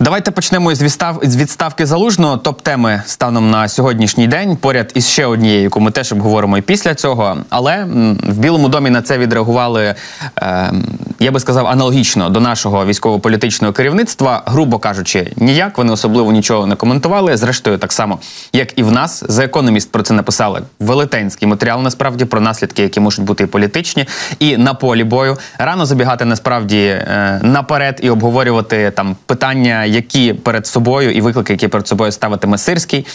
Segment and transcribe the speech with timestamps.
[0.00, 2.36] Давайте почнемо із відстав з відставки залужного.
[2.36, 4.56] Топ теми станом на сьогоднішній день.
[4.56, 7.36] Поряд із ще однією, яку ми теж обговоримо і після цього.
[7.50, 7.84] Але
[8.22, 9.94] в Білому домі на це відреагували,
[10.38, 10.72] е,
[11.20, 14.42] я би сказав, аналогічно до нашого військово-політичного керівництва.
[14.46, 17.36] Грубо кажучи, ніяк вони особливо нічого не коментували.
[17.36, 18.18] Зрештою, так само
[18.52, 19.24] як і в нас.
[19.28, 21.82] За економіст про це написали велетенський матеріал.
[21.82, 24.06] Насправді про наслідки, які можуть бути і політичні,
[24.38, 25.36] і на полі бою.
[25.58, 31.68] Рано забігати насправді е, наперед і обговорювати там питання які перед собою і виклики, які
[31.68, 33.06] перед собою ставитиме Сирський,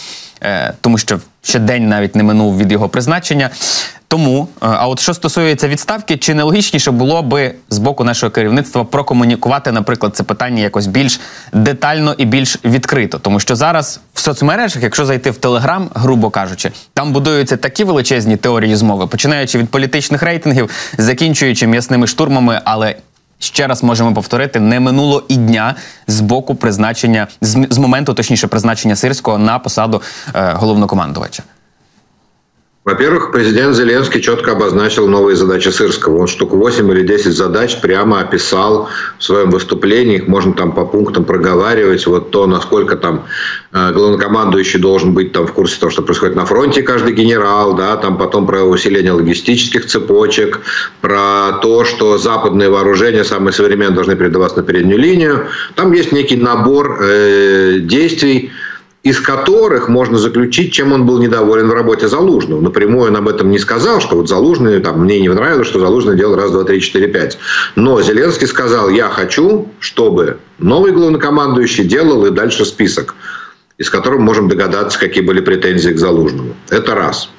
[0.44, 3.50] е, тому що ще день навіть не минув від його призначення.
[4.08, 8.32] Тому, е, а от що стосується відставки, чи не логічніше було би з боку нашого
[8.32, 11.20] керівництва прокомунікувати, наприклад, це питання якось більш
[11.54, 16.72] детально і більш відкрито, тому що зараз в соцмережах, якщо зайти в Телеграм, грубо кажучи,
[16.94, 22.96] там будуються такі величезні теорії змови, починаючи від політичних рейтингів, закінчуючи м'ясними штурмами, але
[23.40, 25.76] ще раз можемо повторити, не минуло і дня
[26.08, 30.02] з боку призначення з, з моменту, точніше, призначення сирського на посаду
[30.36, 31.44] е, головнокомандувача.
[32.90, 36.22] Во-первых, президент Зеленский четко обозначил новые задачи Сырского.
[36.22, 40.16] Он штук 8 или 10 задач прямо описал в своем выступлении.
[40.16, 42.08] Их можно там по пунктам проговаривать.
[42.08, 43.26] Вот то, насколько там
[43.74, 47.96] э, главнокомандующий должен быть там в курсе того, что происходит на фронте каждый генерал, да,
[47.96, 50.62] там потом про усиление логистических цепочек,
[51.00, 55.46] про то, что западные вооружения, самые современные, должны передаваться на переднюю линию.
[55.76, 58.52] Там есть некий набор э, действий,
[59.04, 62.60] из которых можно заключить, чем он был недоволен в работе Залужного.
[62.60, 66.18] Напрямую он об этом не сказал, что вот Залужный, там, мне не нравилось, что Залужный
[66.18, 67.38] делал раз, два, три, четыре, пять.
[67.76, 73.16] Но Зеленский сказал, я хочу, чтобы новый главнокомандующий делал и дальше список,
[73.78, 76.56] из которого можем догадаться, какие были претензии к Залужному.
[76.70, 77.30] Это раз.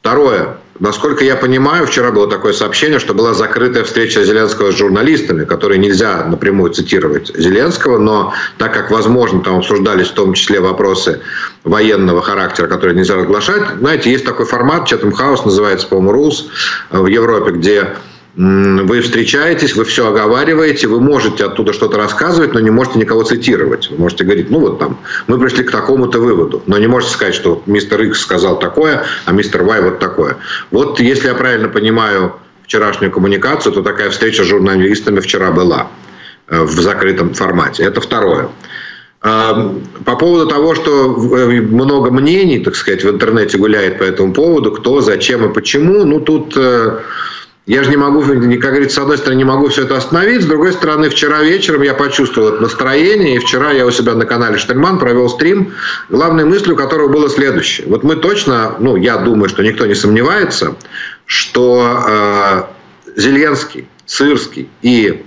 [0.00, 0.58] Второе.
[0.80, 5.78] Насколько я понимаю, вчера было такое сообщение, что была закрытая встреча Зеленского с журналистами, которые
[5.78, 11.20] нельзя напрямую цитировать Зеленского, но так как, возможно, там обсуждались в том числе вопросы
[11.64, 16.46] военного характера, которые нельзя разглашать, знаете, есть такой формат, Chatham House называется, по-моему, Rules
[16.90, 17.88] в Европе, где
[18.36, 23.90] вы встречаетесь, вы все оговариваете, вы можете оттуда что-то рассказывать, но не можете никого цитировать.
[23.90, 27.34] Вы можете говорить, ну вот там, мы пришли к такому-то выводу, но не можете сказать,
[27.34, 30.36] что мистер Икс сказал такое, а мистер Вай вот такое.
[30.70, 35.88] Вот если я правильно понимаю вчерашнюю коммуникацию, то такая встреча с журналистами вчера была
[36.46, 37.82] э, в закрытом формате.
[37.82, 38.48] Это второе.
[39.20, 44.72] По поводу того, что э, много мнений, так сказать, в интернете гуляет по этому поводу,
[44.72, 47.00] кто, зачем и почему, ну тут э,
[47.70, 50.46] я же не могу, как говорится, с одной стороны, не могу все это остановить, с
[50.46, 54.58] другой стороны, вчера вечером я почувствовал это настроение, и вчера я у себя на канале
[54.58, 55.72] Штельман провел стрим,
[56.08, 57.86] главной мыслью которого было следующее.
[57.86, 60.74] Вот мы точно, ну, я думаю, что никто не сомневается,
[61.26, 62.62] что э,
[63.14, 65.24] Зеленский, Сырский и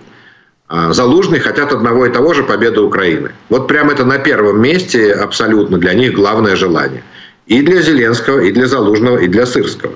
[0.70, 3.32] э, Залужный хотят одного и того же победы Украины.
[3.48, 7.04] Вот прямо это на первом месте абсолютно для них главное желание.
[7.48, 9.94] И для Зеленского, и для Залужного, и для Сырского.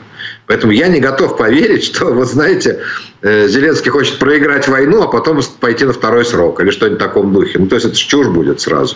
[0.47, 2.80] Поэтому я не готов поверить, что, вот знаете,
[3.22, 7.34] э, Зеленский хочет проиграть войну, а потом пойти на второй срок или что-нибудь в таком
[7.34, 7.59] духе.
[7.59, 8.96] Ну, то есть это чушь будет сразу.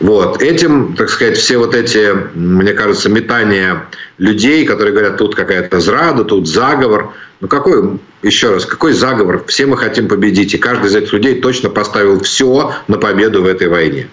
[0.00, 0.42] Вот.
[0.42, 6.24] Этим, так сказать, все вот эти, мне кажется, метания людей, которые говорят, тут какая-то зрада,
[6.24, 7.12] тут заговор.
[7.40, 9.44] Ну, какой, еще раз, какой заговор?
[9.46, 10.54] Все мы хотим победить.
[10.54, 14.08] И каждый из этих людей точно поставил все на победу в этой войне.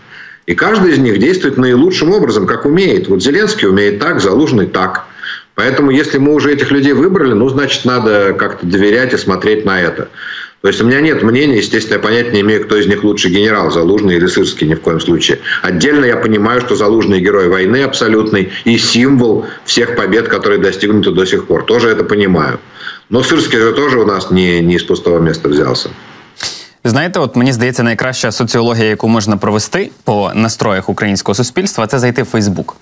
[0.45, 3.07] И каждый из них действует наилучшим образом, как умеет.
[3.07, 5.05] Вот Зеленский умеет так, Залужный так.
[5.54, 9.80] Поэтому, если мы уже этих людей выбрали, ну, значит, надо как-то доверять и смотреть на
[9.80, 10.08] это.
[10.62, 13.30] То есть у меня нет мнения, естественно, я понять не имею, кто из них лучше
[13.30, 15.38] генерал, Залужный или Сырский, ни в коем случае.
[15.62, 21.26] Отдельно я понимаю, что Залужный герой войны абсолютный и символ всех побед, которые достигнуты до
[21.26, 21.64] сих пор.
[21.64, 22.58] Тоже это понимаю.
[23.08, 25.90] Но Сырский же тоже у нас не, не из пустого места взялся.
[26.84, 32.22] Знаєте, от мені здається, найкраща соціологія, яку можна провести по настроях українського суспільства, це зайти
[32.22, 32.76] в Фейсбук.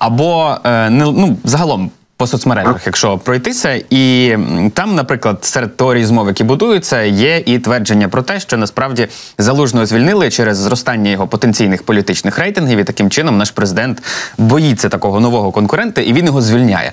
[0.00, 4.36] Або е, не ну загалом по соцмережах, якщо пройтися, і
[4.74, 9.08] там, наприклад, серед теорій змов, які будуються, є і твердження про те, що насправді
[9.38, 14.02] залужного звільнили через зростання його потенційних політичних рейтингів, і таким чином наш президент
[14.38, 16.92] боїться такого нового конкурента, і він його звільняє.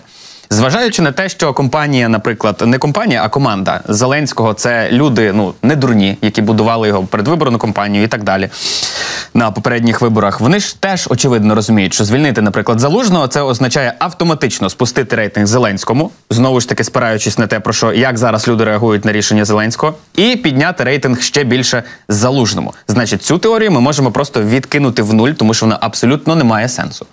[0.49, 5.75] Зважаючи на те, що компанія, наприклад, не компанія, а команда Зеленського це люди, ну не
[5.75, 8.49] дурні, які будували його передвиборну компанію і так далі.
[9.33, 14.69] На попередніх виборах вони ж теж очевидно розуміють, що звільнити, наприклад, залужного це означає автоматично
[14.69, 19.05] спустити рейтинг Зеленському, знову ж таки спираючись на те, про що як зараз люди реагують
[19.05, 22.73] на рішення Зеленського, і підняти рейтинг ще більше залужному.
[22.87, 26.69] Значить, цю теорію ми можемо просто відкинути в нуль, тому що вона абсолютно не має
[26.69, 27.05] сенсу.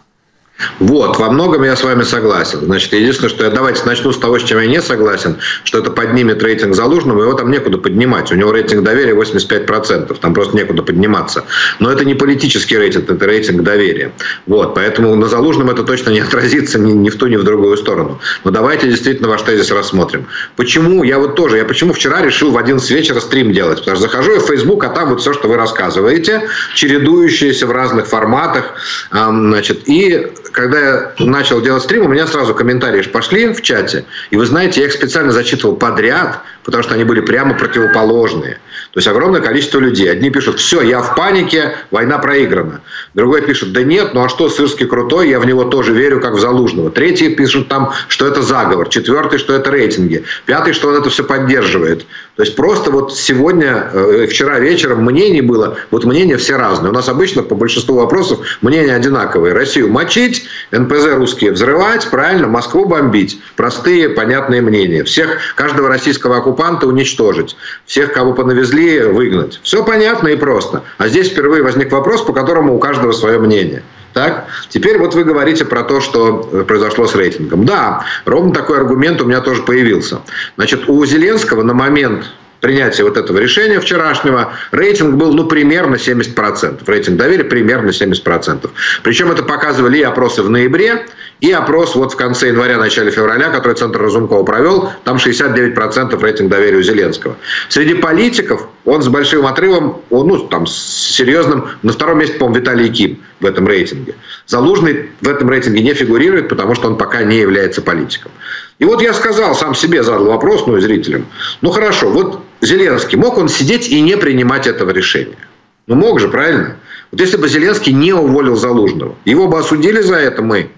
[0.79, 2.61] Вот, во многом я с вами согласен.
[2.61, 5.91] Значит, единственное, что я давайте начну с того, с чем я не согласен, что это
[5.91, 8.31] поднимет рейтинг Залужного, его там некуда поднимать.
[8.31, 11.45] У него рейтинг доверия 85%, там просто некуда подниматься.
[11.81, 14.13] Но это не политический рейтинг, это рейтинг доверия.
[14.47, 17.77] Вот, поэтому на Залужном это точно не отразится ни, ни в ту, ни в другую
[17.77, 18.21] сторону.
[18.45, 20.27] Но давайте действительно ваш тезис рассмотрим.
[20.55, 23.81] Почему, я вот тоже, я почему вчера решил в 11 вечера стрим делать?
[23.81, 27.73] Потому что захожу я в Facebook, а там вот все, что вы рассказываете, чередующиеся в
[27.73, 28.75] разных форматах,
[29.11, 34.05] значит, и когда я начал делать стрим, у меня сразу комментарии пошли в чате.
[34.31, 38.59] И вы знаете, я их специально зачитывал подряд, потому что они были прямо противоположные.
[38.93, 40.11] То есть огромное количество людей.
[40.11, 42.81] Одни пишут, все, я в панике, война проиграна.
[43.15, 46.35] Другой пишет, да нет, ну а что, Сырский крутой, я в него тоже верю, как
[46.35, 46.91] в Залужного.
[46.91, 48.89] Третий пишет там, что это заговор.
[48.89, 50.25] Четвертый, что это рейтинги.
[50.47, 52.07] Пятый, что он это все поддерживает.
[52.37, 56.91] То есть просто вот сегодня, э, вчера вечером мнений было, вот мнения все разные.
[56.91, 59.55] У нас обычно по большинству вопросов мнения одинаковые.
[59.55, 60.34] Россию мочить,
[60.73, 63.41] НПЗ русские взрывать, правильно, Москву бомбить.
[63.57, 65.05] Простые, понятные мнения.
[65.05, 67.57] Всех, каждого российского оккупанта уничтожить.
[67.87, 69.61] Всех, кого понавезли, выгнать.
[69.63, 70.83] Все понятно и просто.
[70.99, 73.83] А здесь впервые возник вопрос, по которому у каждого свое мнение.
[74.15, 74.47] Так?
[74.69, 77.67] Теперь вот вы говорите про то, что произошло с рейтингом.
[77.67, 80.21] Да, ровно такой аргумент у меня тоже появился.
[80.57, 82.25] Значит, у Зеленского на момент
[82.65, 86.81] принятия вот этого решения вчерашнего рейтинг был ну, примерно 70%.
[86.87, 88.71] Рейтинг доверия примерно 70%.
[89.03, 91.05] Причем это показывали и опросы в ноябре,
[91.43, 96.49] и опрос вот в конце января, начале февраля, который Центр Разумкова провел, там 69% рейтинг
[96.49, 97.37] доверия у Зеленского.
[97.69, 100.73] Среди политиков он с большим отрывом, он, ну, там, с
[101.17, 104.15] серьезным, на втором месте, по-моему, Виталий Ким в этом рейтинге.
[104.47, 108.33] Залужный в этом рейтинге не фигурирует, потому что он пока не является политиком.
[108.79, 111.27] И вот я сказал, сам себе задал вопрос, ну и зрителям.
[111.61, 115.39] Ну хорошо, вот Зеленский, мог он сидеть и не принимать этого решения?
[115.87, 116.77] Ну мог же, правильно?
[117.11, 120.71] Вот если бы Зеленский не уволил Залужного, его бы осудили за это мы.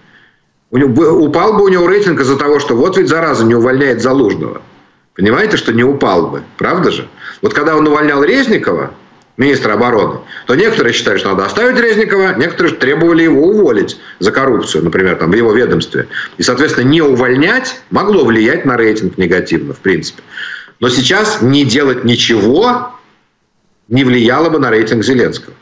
[0.70, 4.02] У него, упал бы у него рейтинг из-за того, что вот ведь зараза не увольняет
[4.02, 4.62] Залужного.
[5.14, 7.08] Понимаете, что не упал бы, правда же?
[7.40, 8.92] Вот когда он увольнял Резникова,
[9.36, 14.84] министра обороны, то некоторые считали, что надо оставить Резникова, некоторые требовали его уволить за коррупцию,
[14.84, 16.08] например, там, в его ведомстве.
[16.36, 20.22] И, соответственно, не увольнять могло влиять на рейтинг негативно, в принципе.
[20.81, 22.93] Но сейчас не делать ничего
[23.88, 25.55] не влияло бы на рейтинг Зеленского.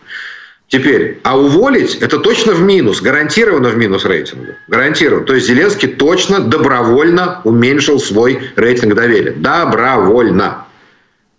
[0.68, 4.54] Теперь, а уволить это точно в минус, гарантированно в минус рейтингу.
[4.66, 5.26] Гарантированно.
[5.26, 9.32] То есть Зеленский точно добровольно уменьшил свой рейтинг доверия.
[9.32, 10.64] Добровольно.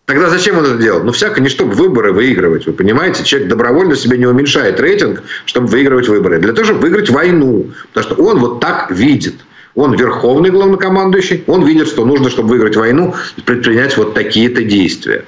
[0.06, 1.04] Тогда зачем он это делал?
[1.04, 2.68] Ну, всяко не чтобы выборы выигрывать.
[2.68, 6.40] Вы понимаете, человек добровольно себе не уменьшает рейтинг, чтобы выигрывать выборы.
[6.40, 7.72] Для того, чтобы выиграть войну.
[7.92, 9.36] Потому что он вот так видит.
[9.76, 11.44] Он верховный главнокомандующий.
[11.48, 13.14] Он видит, что нужно, чтобы выиграть войну,
[13.46, 15.26] предпринять вот такие-то действия.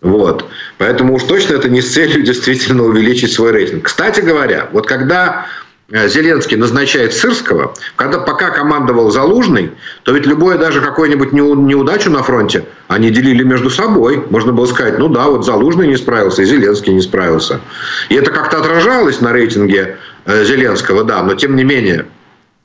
[0.00, 0.46] Вот.
[0.78, 3.84] Поэтому уж точно это не с целью действительно увеличить свой рейтинг.
[3.84, 5.46] Кстати говоря, вот когда
[5.92, 9.72] Э, Зеленский назначает Сырского, когда пока командовал Залужный,
[10.04, 14.24] то ведь любое даже какую-нибудь неудачу на фронте они делили между собой.
[14.30, 17.60] Можно было сказать, ну да, вот Залужный не справился, и Зеленский не справился.
[18.08, 22.06] И это как-то отражалось на рейтинге э, Зеленского, да, но тем не менее,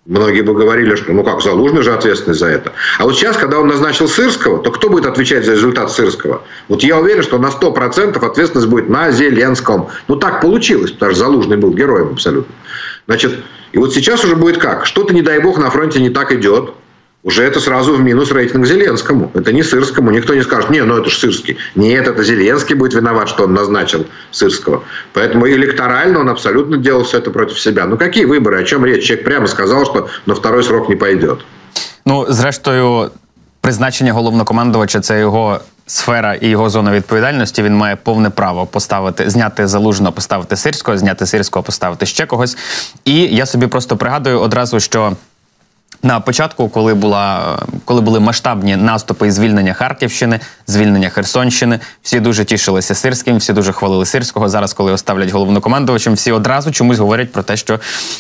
[0.08, 2.72] Многие бы говорили, что ну как, Залужный же ответственный за это.
[2.98, 6.44] А вот сейчас, когда он назначил Сырского, то кто будет отвечать за результат Сырского?
[6.70, 9.90] Вот я уверен, что на 100% ответственность будет на Зеленском.
[10.08, 12.56] Ну так получилось, потому что Залужный был героем абсолютно.
[13.06, 13.34] Значит,
[13.74, 14.86] и вот сейчас уже будет как?
[14.86, 16.74] Что-то, не дай бог, на фронте не так идет.
[17.27, 19.31] Уже это сразу в минус рейтинг Зеленскому.
[19.35, 20.11] Это не Сырскому.
[20.11, 21.57] Никто не скажет, не, ну это же Сырский.
[21.77, 24.83] Нет, это Зеленский будет виноват, что он назначил Сырского.
[25.15, 27.87] Поэтому электорально он абсолютно делал все это против себя.
[27.87, 28.61] Ну какие выборы?
[28.61, 29.05] О чем речь?
[29.05, 31.39] Человек прямо сказал, что на второй срок не пойдет.
[32.05, 33.11] Ну, зрештою,
[33.61, 39.67] призначення головнокомандувача це його сфера і його зона відповідальності, він має повне право поставити, зняти
[39.67, 42.57] залужно, поставити сирського, зняти сирського, поставити ще когось.
[43.05, 45.17] І я собі просто пригадую одразу, що.
[46.08, 52.46] на початку, коли була коли були масштабні наступи і звільнення Харківщини, звільнення Херсонщини, всі дуже
[52.46, 54.50] тішилися сирським, всі дуже хвалили сирського.
[54.50, 57.80] Зараз, коли його ставлять головнокомандувачем, всі одразу чомусь говорять про те, що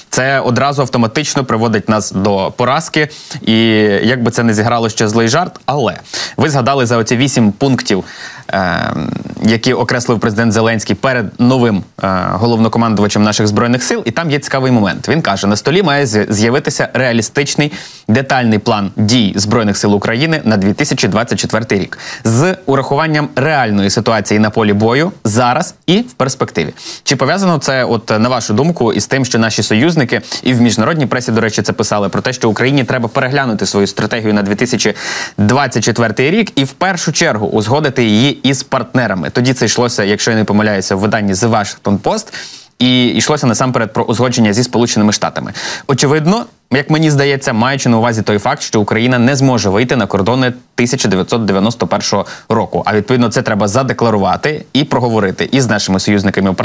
[0.10, 3.10] це одразу автоматично приводить нас до поразки.
[3.41, 3.58] І
[4.03, 6.00] як би це не зіграло ще злий жарт, але
[6.38, 8.03] ви згадали за оці вісім пунктів
[8.50, 14.39] Ем, які окреслив президент Зеленський перед новим е, головнокомандувачем наших збройних сил, і там є
[14.39, 15.10] цікавий момент.
[15.10, 17.72] Він каже: на столі має з'явитися реалістичний
[18.08, 24.74] детальний план дій збройних сил України на 2024 рік з урахуванням реальної ситуації на полі
[24.74, 26.74] бою зараз і в перспективі.
[27.04, 31.06] Чи пов'язано це, от на вашу думку, із тим, що наші союзники і в міжнародній
[31.06, 36.32] пресі, до речі, це писали про те, що Україні треба переглянути свою стратегію на 2024
[36.32, 39.30] рік, і в першу чергу узгодити її із партнерами.
[39.30, 42.34] Тоді це йшлося, якщо я не помиляюся, в виданні The Washington Post.
[42.80, 45.54] І йшлося насамперед про узгодження зі Сполученими Штатами.
[45.88, 50.06] Очевидно, як мені здається, маючи на увазі той факт, що Україна не зможе вийти на
[50.06, 52.84] кордони 1991 року.
[52.86, 56.56] А відповідно, це треба задекларувати і проговорити і з нашими союзниками,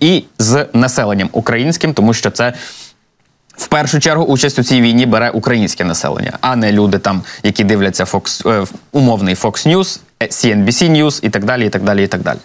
[0.00, 2.52] і з населенням українським, тому що це.
[3.56, 7.64] В першу чергу участь у цій війні бере українське населення, а не люди там, які
[7.64, 12.06] дивляться Fox, е, умовний Fox News, CNBC News і так далі, і так далі, і
[12.06, 12.38] так далі.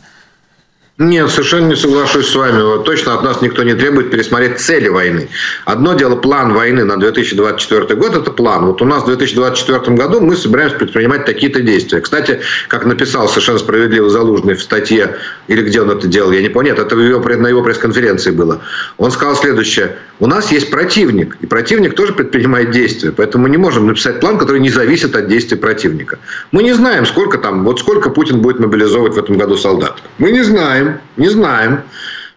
[0.98, 2.82] Нет, совершенно не соглашусь с вами.
[2.86, 5.28] Точно от нас никто не требует пересмотреть цели войны.
[5.66, 8.68] Одно дело план войны на 2024 год, это план.
[8.68, 12.00] Вот у нас в 2024 году мы собираемся предпринимать такие-то действия.
[12.00, 15.18] Кстати, как написал совершенно справедливо Залужный в статье,
[15.50, 18.62] или где он это делал, я не нет, это его, на его пресс-конференции было.
[18.98, 19.98] Он сказал следующее.
[20.22, 23.12] У нас есть противник, и противник тоже предпринимает действия.
[23.12, 26.20] Поэтому мы не можем написать план, который не зависит от действий противника.
[26.54, 30.02] Мы не знаем, сколько там, вот сколько Путин будет мобилизовывать в этом году солдат.
[30.20, 31.82] Мы не знаем знаем, не знаем.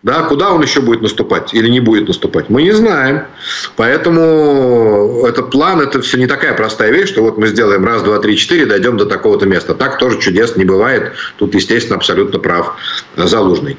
[0.05, 3.23] Да, куда он еще будет наступать или не будет наступать, мы не знаем.
[3.75, 8.21] Поэтому этот план, это все не такая простая вещь, что вот мы сделаем раз, два,
[8.21, 9.75] три, четыре, дойдем до такого-то места.
[9.75, 11.15] Так тоже чудес не бывает.
[11.37, 12.77] Тут, естественно, абсолютно прав
[13.17, 13.77] Залужный.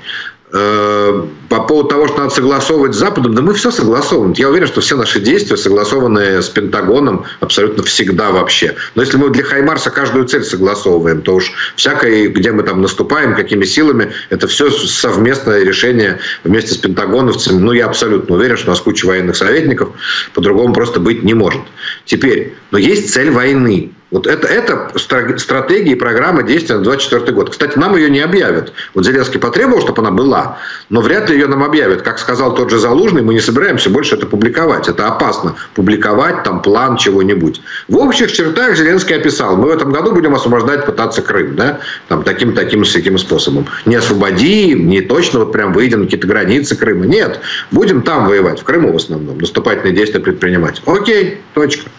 [0.51, 4.33] Э, по поводу того, что надо согласовывать с Западом, да мы все согласовываем.
[4.33, 8.75] Я уверен, что все наши действия согласованы с Пентагоном абсолютно всегда вообще.
[8.95, 13.35] Но если мы для Хаймарса каждую цель согласовываем, то уж всякое, где мы там наступаем,
[13.35, 17.59] какими силами, это все совместное решение вместе с пентагоновцами.
[17.59, 19.89] Ну, я абсолютно уверен, что у нас куча военных советников,
[20.33, 21.61] по-другому просто быть не может.
[22.05, 23.91] Теперь, но есть цель войны.
[24.11, 27.51] Вот это, это стратегия и программа действия на 2024 год.
[27.51, 28.73] Кстати, нам ее не объявят.
[28.95, 30.57] Вот Зеленский потребовал, чтобы она была,
[30.89, 32.01] но вряд ли ее нам объявят.
[32.01, 34.87] Как сказал тот же Залужный, мы не собираемся больше это публиковать.
[34.87, 35.55] Это опасно.
[35.75, 37.61] Публиковать там план чего-нибудь.
[37.87, 39.57] В общих чертах Зеленский описал.
[39.57, 41.55] Мы в этом году будем освобождать, пытаться Крым.
[41.55, 41.79] Да?
[42.07, 43.67] Там, таким, таким, таким способом.
[43.85, 47.05] Не освободим, не точно вот прям выйдем на какие-то границы Крыма.
[47.05, 47.41] Нет.
[47.69, 48.59] Будем там воевать.
[48.59, 49.37] В Крыму в основном.
[49.37, 50.81] Наступательные действия предпринимать.
[50.87, 51.41] Окей.
[51.53, 51.89] Точка.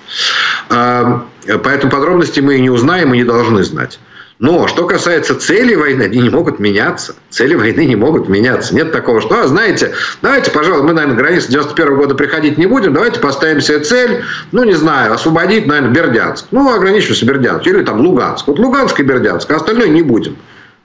[1.63, 3.99] Поэтому подробности мы не узнаем и не должны знать.
[4.41, 7.15] Но что касается цели войны, они не могут меняться.
[7.29, 8.75] Цели войны не могут меняться.
[8.75, 9.93] Нет такого, что, а, знаете,
[10.23, 14.65] давайте, пожалуй, мы, наверное, границы 91 года приходить не будем, давайте поставим себе цель, ну,
[14.65, 16.47] не знаю, освободить, наверное, Бердянск.
[16.53, 17.67] Ну, ограничимся Бердянск.
[17.67, 18.47] Или там Луганск.
[18.47, 20.37] Вот Луганск и Бердянск, а остальное не будем.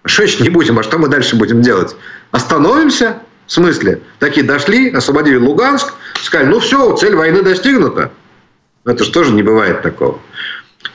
[0.03, 0.77] Еще не будем?
[0.77, 1.95] А что мы дальше будем делать?
[2.31, 3.19] Остановимся?
[3.47, 4.01] В смысле?
[4.19, 8.11] Такие дошли, освободили Луганск, сказали, ну все, цель войны достигнута.
[8.85, 10.19] Это же тоже не бывает такого.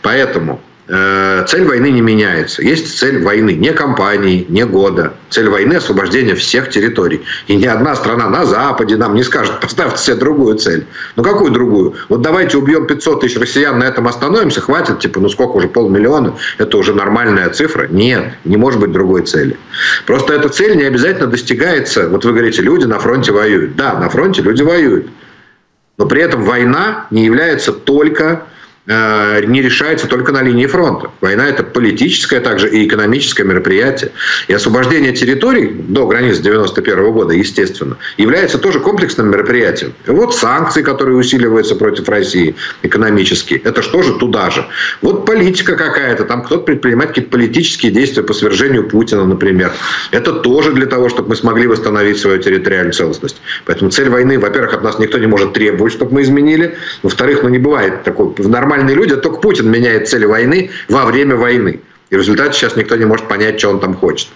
[0.02, 2.62] Поэтому э, цель войны не меняется.
[2.62, 5.14] Есть цель войны не компании, не года.
[5.30, 7.22] Цель войны– освобождение всех территорий.
[7.46, 10.86] И ни одна страна на Западе нам не скажет, поставьте себе другую цель.
[11.16, 11.94] Ну, какую другую?
[12.08, 16.36] Вот давайте убьем 500 тысяч россиян, на этом остановимся, хватит, типа, ну сколько уже, полмиллиона?
[16.58, 17.86] Это уже нормальная цифра?
[17.88, 19.56] Нет, не может быть другой цели.
[20.06, 22.08] Просто эта цель не обязательно достигается.
[22.08, 23.76] Вот вы говорите, люди на фронте воюют.
[23.76, 25.06] Да, на фронте люди воюют.
[25.98, 28.44] Но при этом война не является только
[28.90, 31.10] не решается только на линии фронта.
[31.20, 34.10] Война– это политическое также и экономическое мероприятие.
[34.48, 39.92] И освобождение территорий до границ 91 года, естественно, является тоже комплексным мероприятием.
[40.06, 44.66] И вот санкции, которые усиливаются против России экономически, это что же туда же.
[45.02, 49.72] Вот политика какая-то, там кто-то предпринимает какие-то политические действия по свержению Путина, например.
[50.10, 53.40] Это тоже для того, чтобы мы смогли восстановить свою территориальную целостность.
[53.66, 56.76] Поэтому цель войны, во-первых, от нас никто не может требовать, чтобы мы изменили.
[57.04, 61.04] Во-вторых, ну не бывает такой в нормальном нормальные люди, только Путин меняет цели войны во
[61.04, 61.80] время войны.
[62.10, 64.28] И в результате сейчас никто не может понять, что он там хочет.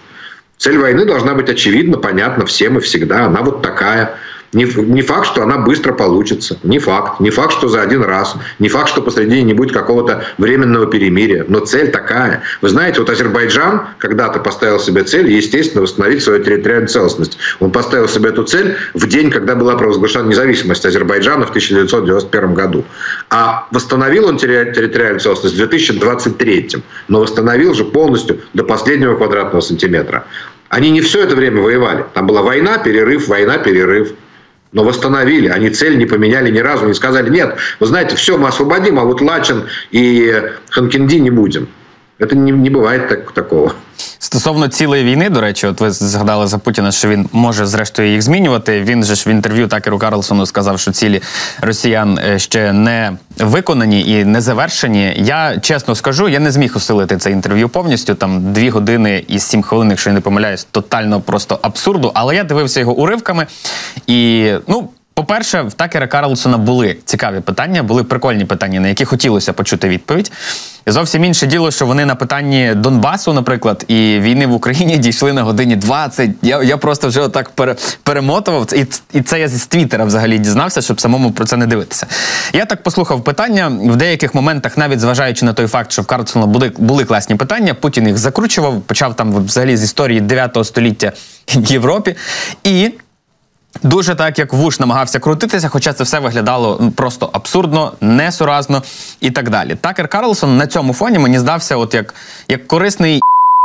[0.59, 3.25] Цель войны должна быть очевидна, понятна всем и всегда.
[3.25, 4.15] Она вот такая.
[4.55, 6.57] Не, не факт, что она быстро получится.
[6.63, 7.19] Не факт.
[7.21, 8.37] Не факт, что за один раз.
[8.61, 11.45] Не факт, что посредине не будет какого-то временного перемирия.
[11.49, 12.43] Но цель такая.
[12.63, 17.37] Вы знаете, вот Азербайджан когда-то поставил себе цель, естественно, восстановить свою территориальную целостность.
[17.59, 22.85] Он поставил себе эту цель в день, когда была провозглашена независимость Азербайджана в 1991 году.
[23.31, 26.69] А восстановил он территориальную целостность в 2023.
[27.09, 30.25] Но восстановил же полностью до последнего квадратного сантиметра.
[30.69, 32.05] Они не все это время воевали.
[32.15, 34.13] Там была война, перерыв, война, перерыв
[34.75, 35.49] но восстановили.
[35.49, 39.05] Они цель не поменяли ни разу, не сказали, нет, вы знаете, все, мы освободим, а
[39.05, 41.69] вот Лачин и Ханкинди не будем.
[42.19, 43.73] Це не, не буває так, такого.
[44.19, 48.23] Стосовно цілої війни, до речі, от ви згадали за Путіна, що він може зрештою їх
[48.23, 48.83] змінювати.
[48.83, 51.23] Він же ж в інтерв'ю Такеру Карлсону сказав, що цілі
[51.61, 55.15] росіян е, ще не виконані і не завершені.
[55.17, 58.15] Я чесно скажу, я не зміг усилити це інтерв'ю повністю.
[58.15, 62.11] Там дві години і сім хвилин, якщо я не помиляюсь, тотально просто абсурду.
[62.15, 63.47] Але я дивився його уривками
[64.07, 69.53] і ну По-перше, в Такера Карлсона були цікаві питання, були прикольні питання, на які хотілося
[69.53, 70.33] почути відповідь.
[70.87, 75.43] Зовсім інше діло, що вони на питанні Донбасу, наприклад, і війни в Україні дійшли на
[75.43, 76.31] годині 20.
[76.43, 78.75] Я я просто вже отак пере, перемотував.
[78.75, 82.07] І і це я з Твіттера взагалі дізнався, щоб самому про це не дивитися.
[82.53, 86.47] Я так послухав питання в деяких моментах, навіть зважаючи на той факт, що в Карлсона
[86.47, 87.75] були, були класні питання.
[87.75, 91.13] Путін їх закручував, почав там взагалі з історії 9 століття
[91.55, 92.17] в Європі.
[92.65, 92.91] І
[93.83, 98.83] Дуже так, як вуш намагався крутитися, хоча це все виглядало просто абсурдно, несуразно
[99.21, 99.75] і так далі.
[99.81, 102.15] Такер Карлсон на цьому фоні мені здався, от як,
[102.49, 103.21] як корисний.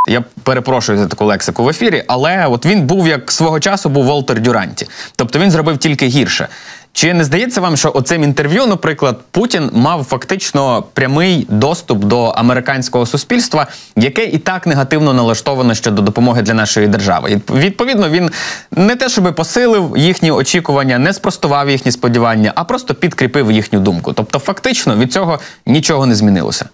[0.08, 4.06] Я перепрошую за таку лексику в ефірі, але от він був як свого часу був
[4.06, 4.88] Волтер Дюранті.
[5.16, 6.48] Тобто він зробив тільки гірше.
[6.94, 13.06] Чи не здається вам, що оцим інтерв'ю, наприклад, Путін мав фактично прямий доступ до американського
[13.06, 17.42] суспільства, яке і так негативно налаштовано щодо допомоги для нашої держави?
[17.50, 18.32] Відповідно, він
[18.72, 24.14] не те, щоб посилив їхні очікування, не спростував їхні сподівання, а просто підкріпив їхню думку.
[24.14, 26.70] Тобто, фактично від цього нічого не змінилося.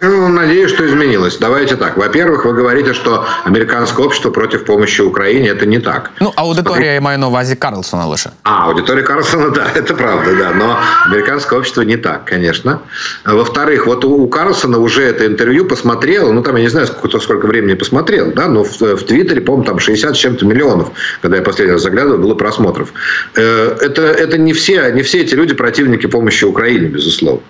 [0.00, 1.38] Ну, надеюсь, что изменилось.
[1.38, 1.96] Давайте так.
[1.96, 5.48] Во-первых, вы говорите, что американское общество против помощи Украине.
[5.48, 6.12] Это не так.
[6.20, 8.30] Ну, аудитория, я маю на увазі Карлсона лише.
[8.44, 10.52] А, аудитория Карлсона, да, это правда, да.
[10.52, 12.80] Но американское общество не так, конечно.
[13.24, 17.46] Во-вторых, вот у Карлсона уже это интервью посмотрел, ну, там, я не знаю, сколько, сколько
[17.46, 20.88] времени посмотрел, да, но в, в Твиттере, по-моему, там 60 с чем-то миллионов,
[21.22, 22.92] когда я последний раз заглядывал, было просмотров.
[23.34, 27.42] Э, это, это не все, не все эти люди противники помощи Украине, безусловно.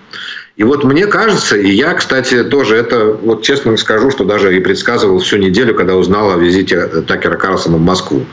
[0.58, 4.60] И вот мне кажется, и я, кстати, тоже это, вот честно скажу, что даже и
[4.60, 8.26] предсказывал всю неделю, когда узнал о визите Такера Карлсона в Москву.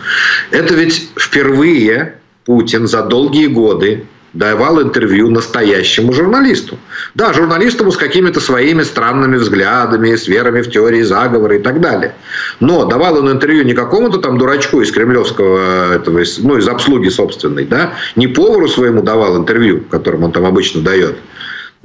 [0.49, 6.79] Это ведь впервые Путин за долгие годы давал интервью настоящему журналисту.
[7.13, 12.15] Да, журналисту с какими-то своими странными взглядами, с верами в теории заговора и так далее.
[12.59, 17.65] Но давал он интервью не какому-то там дурачку из кремлевского, этого, ну, из обслуги собственной,
[17.65, 21.15] да, не повару своему давал интервью, которым он там обычно дает,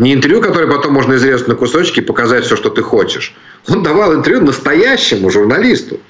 [0.00, 3.34] не интервью, которое потом можно изрезать на кусочки и показать все, что ты хочешь.
[3.68, 6.00] Он давал интервью настоящему журналисту.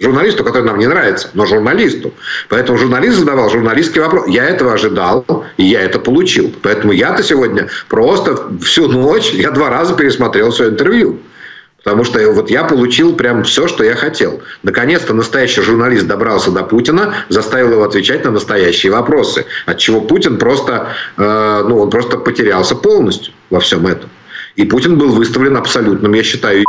[0.00, 2.12] Журналисту, который нам не нравится, но журналисту.
[2.48, 4.26] Поэтому журналист задавал журналистский вопрос.
[4.26, 5.24] Я этого ожидал,
[5.56, 6.52] и я это получил.
[6.62, 11.20] Поэтому я-то сегодня просто всю ночь, я два раза пересмотрел свое интервью.
[11.84, 14.42] Потому что вот я получил прям все, что я хотел.
[14.62, 19.44] Наконец-то настоящий журналист добрался до Путина, заставил его отвечать на настоящие вопросы.
[19.66, 24.08] От чего Путин просто, э, ну, он просто потерялся полностью во всем этом.
[24.56, 26.64] И Путин был выставлен абсолютным, я считаю,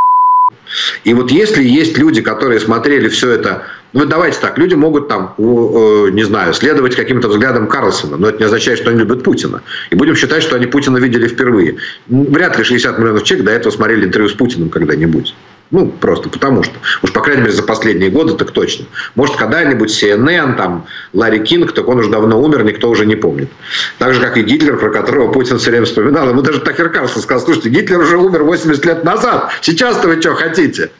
[1.03, 3.63] и вот если есть люди, которые смотрели все это,
[3.95, 8.45] ну давайте так, люди могут там, не знаю, следовать каким-то взглядам Карлсона, но это не
[8.45, 9.61] означает, что они любят Путина.
[9.89, 11.77] И будем считать, что они Путина видели впервые.
[12.07, 15.33] Вряд ли 60 миллионов человек до этого смотрели интервью с Путиным когда-нибудь.
[15.71, 16.73] Ну, просто потому что.
[17.01, 18.85] Уж, по крайней мере, за последние годы так точно.
[19.15, 23.49] Может, когда-нибудь CNN, там, Ларри Кинг, так он уже давно умер, никто уже не помнит.
[23.97, 26.29] Так же, как и Гитлер, про которого Путин все время вспоминал.
[26.29, 29.51] Ему даже Такер Карлсон сказал, слушайте, Гитлер уже умер 80 лет назад.
[29.61, 30.91] Сейчас-то вы что хотите?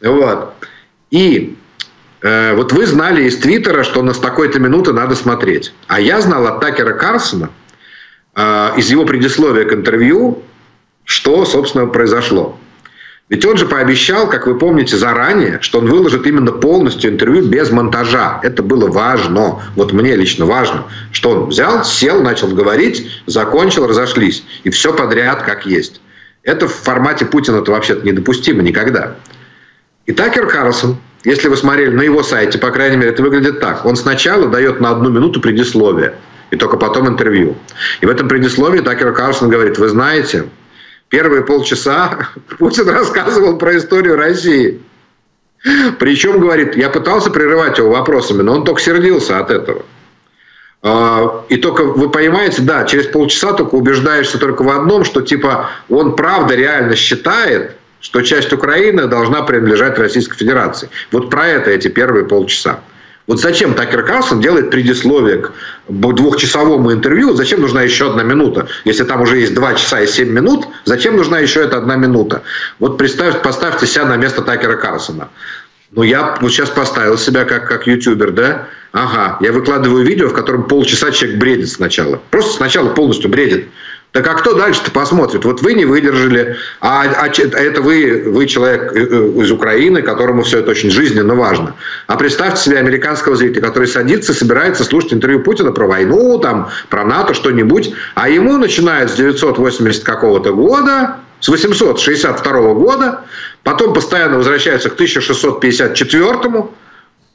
[0.00, 0.54] Вот.
[1.10, 1.56] И
[2.22, 5.72] э, вот вы знали из Твиттера, что на с такой-то минуты надо смотреть.
[5.86, 7.50] А я знал от Такера Карлсона,
[8.34, 10.42] э, из его предисловия к интервью,
[11.04, 12.58] что, собственно, произошло.
[13.32, 17.70] Ведь он же пообещал, как вы помните, заранее, что он выложит именно полностью интервью без
[17.70, 18.40] монтажа.
[18.42, 19.62] Это было важно.
[19.74, 24.44] Вот мне лично важно, что он взял, сел, начал говорить, закончил, разошлись.
[24.64, 26.02] И все подряд как есть.
[26.42, 29.16] Это в формате Путина это вообще-то недопустимо никогда.
[30.04, 33.84] И Такер Карлсон, если вы смотрели на его сайте, по крайней мере, это выглядит так.
[33.84, 36.14] Он сначала дает на одну минуту предисловие,
[36.50, 37.56] и только потом интервью.
[38.00, 40.48] И в этом предисловии Такер Карлсон говорит, вы знаете,
[41.08, 44.80] первые полчаса Путин рассказывал про историю России.
[46.00, 49.84] Причем, говорит, я пытался прерывать его вопросами, но он только сердился от этого.
[50.82, 55.70] А, и только, вы понимаете, да, через полчаса только убеждаешься только в одном, что типа
[55.88, 60.90] он правда реально считает, что часть Украины должна принадлежать Российской Федерации.
[61.10, 62.80] Вот про это эти первые полчаса.
[63.28, 65.52] Вот зачем Такер Карлсон делает предисловие к
[65.88, 67.34] двухчасовому интервью?
[67.34, 68.66] Зачем нужна еще одна минута?
[68.84, 72.42] Если там уже есть два часа и семь минут, зачем нужна еще эта одна минута?
[72.80, 75.28] Вот представьте, поставьте себя на место Такера Карлсона.
[75.92, 78.66] Ну, я вот сейчас поставил себя как, как ютубер, да?
[78.92, 82.20] Ага, я выкладываю видео, в котором полчаса человек бредит сначала.
[82.30, 83.68] Просто сначала полностью бредит.
[84.12, 85.46] Так а кто дальше-то посмотрит?
[85.46, 90.42] Вот вы не выдержали, а, а, это вы, вы человек э, э, из Украины, которому
[90.42, 91.74] все это очень жизненно важно.
[92.08, 97.04] А представьте себе американского зрителя, который садится, собирается слушать интервью Путина про войну, там, про
[97.04, 103.22] НАТО, что-нибудь, а ему начинает с 980 какого-то года, с 862 года,
[103.62, 106.68] потом постоянно возвращаются к 1654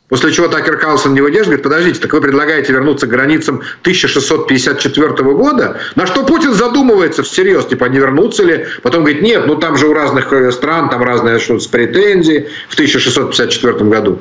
[0.10, 5.10] После чего Такер Карлсон не выдерживает, говорит, подождите, так вы предлагаете вернуться к границам 1654
[5.34, 5.80] года?
[5.96, 8.68] На что Путин задумывается всерьез, типа, не вернуться ли?
[8.84, 12.74] Потом говорит, нет, ну там же у разных э, стран, там разные что-то претензии в
[12.74, 14.20] 1654 году.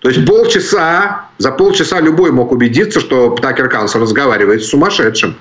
[0.00, 5.36] То есть полчаса, за полчаса любой мог убедиться, что Такер Карлсон разговаривает с сумасшедшим.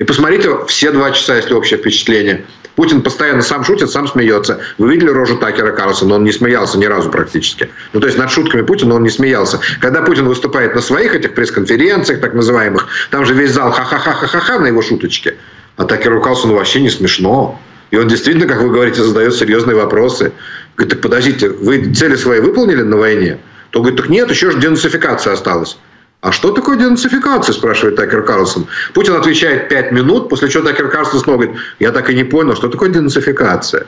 [0.00, 2.46] И посмотрите все два часа, если общее впечатление.
[2.74, 4.60] Путин постоянно сам шутит, сам смеется.
[4.78, 6.14] Вы видели рожу Такера Карлсона?
[6.14, 7.68] Он не смеялся ни разу практически.
[7.92, 9.60] Ну, то есть над шутками Путина он не смеялся.
[9.78, 14.68] Когда Путин выступает на своих этих пресс-конференциях, так называемых, там же весь зал ха-ха-ха-ха-ха на
[14.68, 15.36] его шуточке.
[15.76, 17.60] А Такеру Карлсону вообще не смешно.
[17.90, 20.32] И он действительно, как вы говорите, задает серьезные вопросы.
[20.76, 23.36] Говорит, так подождите, вы цели свои выполнили на войне?
[23.68, 25.76] То говорит, так нет, еще же денацификация осталась.
[26.20, 28.66] А что такое денацификация, спрашивает Такер Карлсон.
[28.92, 32.54] Путин отвечает пять минут, после чего Такер Карлсон снова говорит, я так и не понял,
[32.54, 33.86] что такое денацификация.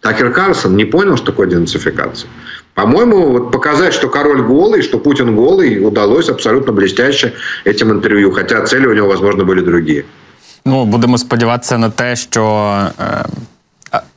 [0.00, 2.28] Такер Карлсон не понял, что такое денацификация.
[2.74, 7.32] По-моему, вот показать, что король голый, что Путин голый, удалось абсолютно блестяще
[7.64, 10.04] этим интервью, хотя цели у него, возможно, были другие.
[10.64, 12.76] Ну, будемо сподіватися на те, що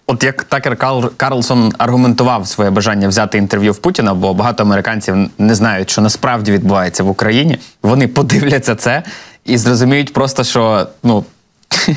[0.08, 0.78] От як Такер
[1.18, 6.52] Карлсон аргументував своє бажання взяти інтерв'ю в Путіна, бо багато американців не знають, що насправді
[6.52, 7.58] відбувається в Україні.
[7.84, 9.04] Вони подивляться це
[9.46, 11.26] і зрозуміють просто, що ну.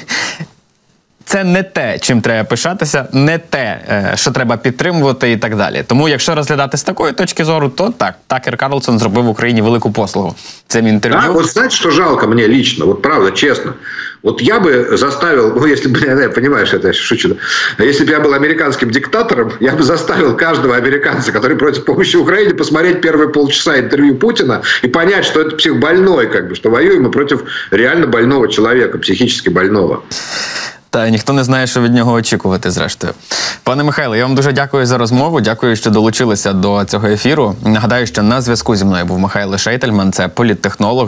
[1.25, 5.85] Це не те, чим треба пишатися, не те, е, що треба підтримувати, і так далі.
[5.87, 10.35] Тому, якщо розглядати з такої точки зору, то так Такер Карлсон зробив Україні велику послугу.
[10.67, 11.21] Цим інтерв'ю.
[11.21, 13.75] Да, вот знаете, что жалко мне лично, вот правда, честно.
[14.22, 17.38] Вот я бы заставил, ну, если бы, я понимаешь, это я шучу,
[17.78, 17.84] да?
[17.84, 22.54] если бы я был американским диктатором, я бы заставил каждого американца, который против помощи Украине,
[22.54, 27.12] посмотреть первые полчаса интервью Путина и понять, что это психбольной, как бы, что воюем мы
[27.12, 30.04] против реально больного человека, психически больного.
[30.94, 32.72] Та ніхто не знає, що від нього очікувати.
[32.72, 33.14] Зрештою,
[33.64, 35.42] пане Михайло, я вам дуже дякую за розмову.
[35.42, 37.56] Дякую, що долучилися до цього ефіру.
[37.66, 41.08] Нагадаю, що на зв'язку зі мною був Михайло Шейтельман, це політтехнолог.